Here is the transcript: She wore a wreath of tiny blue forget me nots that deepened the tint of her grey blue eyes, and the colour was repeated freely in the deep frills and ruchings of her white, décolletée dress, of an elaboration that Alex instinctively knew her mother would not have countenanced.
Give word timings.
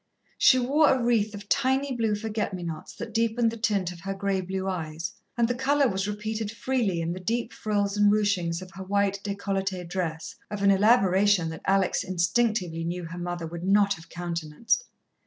She 0.39 0.57
wore 0.57 0.89
a 0.91 0.99
wreath 0.99 1.35
of 1.35 1.47
tiny 1.47 1.95
blue 1.95 2.15
forget 2.15 2.55
me 2.55 2.63
nots 2.63 2.95
that 2.95 3.13
deepened 3.13 3.51
the 3.51 3.55
tint 3.55 3.91
of 3.91 3.99
her 3.99 4.15
grey 4.15 4.41
blue 4.41 4.67
eyes, 4.67 5.13
and 5.37 5.47
the 5.47 5.53
colour 5.53 5.87
was 5.87 6.07
repeated 6.07 6.49
freely 6.49 7.01
in 7.01 7.13
the 7.13 7.19
deep 7.19 7.53
frills 7.53 7.97
and 7.97 8.11
ruchings 8.11 8.63
of 8.63 8.71
her 8.71 8.83
white, 8.83 9.19
décolletée 9.23 9.87
dress, 9.87 10.37
of 10.49 10.63
an 10.63 10.71
elaboration 10.71 11.49
that 11.49 11.61
Alex 11.65 12.03
instinctively 12.03 12.83
knew 12.83 13.03
her 13.05 13.19
mother 13.19 13.45
would 13.45 13.63
not 13.63 13.93
have 13.93 14.09
countenanced. 14.09 14.85